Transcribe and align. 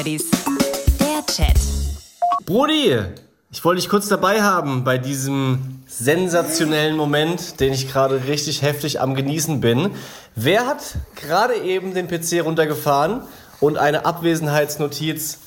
Daddies. 0.00 0.30
Der 0.98 1.26
Chat. 1.26 1.58
Brudi, 2.46 2.98
ich 3.52 3.62
wollte 3.62 3.82
dich 3.82 3.90
kurz 3.90 4.08
dabei 4.08 4.40
haben 4.40 4.82
bei 4.82 4.96
diesem 4.96 5.82
sensationellen 5.86 6.96
Moment, 6.96 7.60
den 7.60 7.74
ich 7.74 7.92
gerade 7.92 8.24
richtig 8.24 8.62
heftig 8.62 8.98
am 9.02 9.14
Genießen 9.14 9.60
bin. 9.60 9.94
Wer 10.34 10.64
hat 10.64 10.94
gerade 11.16 11.54
eben 11.56 11.92
den 11.92 12.08
PC 12.08 12.42
runtergefahren 12.42 13.24
und 13.60 13.76
eine 13.76 14.06
Abwesenheitsnotiz 14.06 15.40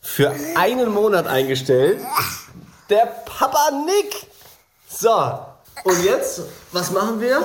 für 0.00 0.34
einen 0.56 0.92
Monat 0.92 1.28
eingestellt? 1.28 2.00
Der 2.90 3.06
Papa 3.24 3.70
Nick. 3.86 4.26
So, 4.88 5.38
und 5.84 6.04
jetzt, 6.04 6.40
was 6.72 6.90
machen 6.90 7.20
wir? 7.20 7.44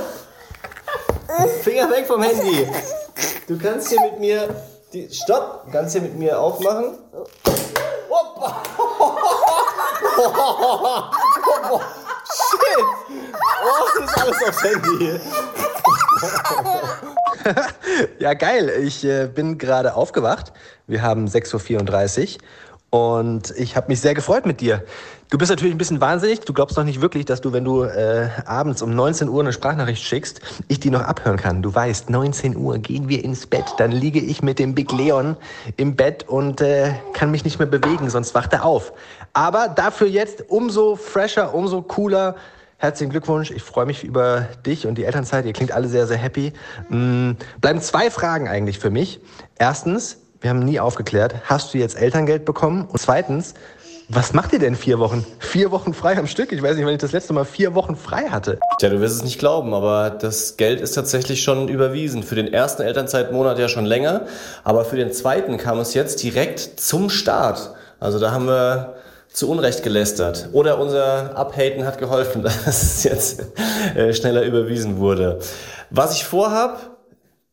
Finger 1.61 1.91
weg 1.91 2.07
vom 2.07 2.23
Handy. 2.23 2.67
Du 3.47 3.55
kannst 3.55 3.89
hier 3.89 4.01
mit 4.01 4.19
mir. 4.19 4.49
Die, 4.91 5.07
stopp! 5.11 5.67
Kannst 5.71 5.93
hier 5.93 6.01
mit 6.01 6.17
mir 6.17 6.39
aufmachen. 6.39 6.97
Hoppa! 8.09 8.63
Shit! 12.25 12.85
Oh, 13.61 13.85
das 13.99 14.09
ist 14.09 14.17
alles 14.17 14.43
aufs 14.43 14.63
Handy. 14.63 15.19
Ja, 18.19 18.33
geil. 18.33 18.69
Ich 18.83 19.05
äh, 19.05 19.27
bin 19.27 19.57
gerade 19.57 19.93
aufgewacht. 19.93 20.51
Wir 20.87 21.01
haben 21.03 21.27
6.34 21.27 22.35
Uhr 22.35 22.41
und 22.89 23.51
ich 23.51 23.75
habe 23.75 23.87
mich 23.87 24.01
sehr 24.01 24.13
gefreut 24.13 24.45
mit 24.45 24.61
dir. 24.61 24.83
Du 25.31 25.37
bist 25.37 25.51
natürlich 25.51 25.75
ein 25.75 25.77
bisschen 25.77 26.01
wahnsinnig. 26.01 26.39
Du 26.39 26.53
glaubst 26.53 26.75
doch 26.75 26.83
nicht 26.83 27.01
wirklich, 27.01 27.23
dass 27.25 27.39
du, 27.39 27.53
wenn 27.53 27.63
du 27.63 27.83
äh, 27.83 28.29
abends 28.45 28.81
um 28.81 28.95
19 28.95 29.29
Uhr 29.29 29.41
eine 29.41 29.53
Sprachnachricht 29.53 30.01
schickst, 30.01 30.41
ich 30.67 30.79
die 30.79 30.89
noch 30.89 31.01
abhören 31.01 31.37
kann. 31.37 31.61
Du 31.61 31.73
weißt, 31.73 32.09
19 32.09 32.57
Uhr 32.57 32.79
gehen 32.79 33.09
wir 33.09 33.23
ins 33.23 33.45
Bett. 33.45 33.65
Dann 33.77 33.91
liege 33.91 34.19
ich 34.19 34.41
mit 34.41 34.57
dem 34.57 34.73
Big 34.73 34.91
Leon 34.91 35.37
im 35.77 35.95
Bett 35.95 36.27
und 36.27 36.61
äh, 36.61 36.93
kann 37.13 37.29
mich 37.29 37.43
nicht 37.43 37.59
mehr 37.59 37.67
bewegen, 37.67 38.09
sonst 38.09 38.33
wacht 38.33 38.53
er 38.53 38.65
auf. 38.65 38.91
Aber 39.33 39.67
dafür 39.67 40.07
jetzt 40.07 40.49
umso 40.49 40.95
fresher, 40.95 41.53
umso 41.53 41.83
cooler. 41.83 42.35
Herzlichen 42.77 43.11
Glückwunsch. 43.11 43.51
Ich 43.51 43.61
freue 43.61 43.85
mich 43.85 44.03
über 44.03 44.47
dich 44.65 44.87
und 44.87 44.95
die 44.95 45.03
Elternzeit. 45.03 45.45
Ihr 45.45 45.53
klingt 45.53 45.73
alle 45.73 45.89
sehr, 45.89 46.07
sehr 46.07 46.17
happy. 46.17 46.53
Mm, 46.89 47.33
bleiben 47.61 47.81
zwei 47.81 48.09
Fragen 48.09 48.47
eigentlich 48.47 48.79
für 48.79 48.89
mich. 48.89 49.19
Erstens, 49.59 50.17
wir 50.41 50.49
haben 50.49 50.59
nie 50.59 50.79
aufgeklärt, 50.79 51.35
hast 51.45 51.73
du 51.73 51.77
jetzt 51.77 51.97
Elterngeld 51.97 52.45
bekommen? 52.45 52.85
Und 52.85 52.99
zweitens, 52.99 53.53
was 54.07 54.33
macht 54.33 54.53
ihr 54.53 54.59
denn 54.59 54.75
vier 54.75 54.97
Wochen? 54.97 55.25
Vier 55.37 55.69
Wochen 55.69 55.93
frei 55.93 56.17
am 56.17 56.27
Stück? 56.27 56.51
Ich 56.51 56.63
weiß 56.63 56.75
nicht, 56.75 56.85
wann 56.85 56.93
ich 56.93 56.99
das 56.99 57.11
letzte 57.11 57.33
Mal 57.33 57.45
vier 57.45 57.75
Wochen 57.75 57.95
frei 57.95 58.23
hatte. 58.29 58.57
Tja, 58.79 58.89
du 58.89 59.01
wirst 59.01 59.17
es 59.17 59.23
nicht 59.23 59.37
glauben, 59.37 59.73
aber 59.73 60.09
das 60.09 60.57
Geld 60.57 60.81
ist 60.81 60.93
tatsächlich 60.93 61.43
schon 61.43 61.67
überwiesen. 61.67 62.23
Für 62.23 62.35
den 62.35 62.51
ersten 62.51 62.81
Elternzeitmonat 62.81 63.59
ja 63.59 63.67
schon 63.67 63.85
länger, 63.85 64.25
aber 64.63 64.85
für 64.85 64.95
den 64.95 65.11
zweiten 65.11 65.57
kam 65.57 65.79
es 65.79 65.93
jetzt 65.93 66.23
direkt 66.23 66.79
zum 66.79 67.09
Start. 67.09 67.75
Also 67.99 68.17
da 68.17 68.31
haben 68.31 68.47
wir 68.47 68.95
zu 69.27 69.49
Unrecht 69.49 69.83
gelästert. 69.83 70.49
Oder 70.53 70.79
unser 70.79 71.37
Abhaten 71.37 71.85
hat 71.85 71.99
geholfen, 71.99 72.41
dass 72.43 72.65
es 72.65 73.03
jetzt 73.03 73.43
äh, 73.95 74.13
schneller 74.13 74.43
überwiesen 74.43 74.97
wurde. 74.97 75.39
Was 75.91 76.15
ich 76.15 76.25
vorhab, 76.25 76.98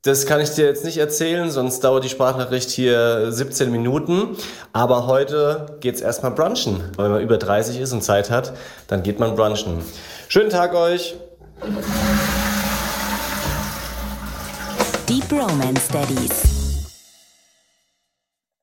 das 0.07 0.25
kann 0.25 0.41
ich 0.41 0.51
dir 0.51 0.67
jetzt 0.67 0.85
nicht 0.85 0.99
erzählen, 0.99 1.51
sonst 1.51 1.81
dauert 1.81 2.05
die 2.05 2.09
Sprachnachricht 2.09 2.71
hier 2.71 3.33
17 3.33 3.71
Minuten. 3.73 4.37
Aber 4.73 5.07
heute 5.07 5.77
geht's 5.81 6.01
erstmal 6.01 6.31
brunchen. 6.31 6.81
Wenn 6.97 7.11
man 7.11 7.21
über 7.21 7.39
30 7.39 7.81
ist 7.81 7.93
und 7.93 8.03
Zeit 8.03 8.31
hat, 8.31 8.53
dann 8.87 9.03
geht 9.03 9.19
man 9.19 9.35
brunchen. 9.35 9.83
Schönen 10.29 10.51
Tag 10.51 10.75
euch! 10.75 11.17
Die 15.09 15.21
Bromance 15.29 15.93
Daddies. 15.93 16.66